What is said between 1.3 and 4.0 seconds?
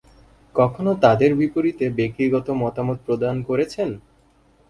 বিপরীতে ব্যক্তিগত মতামত প্রদান করেছেন।।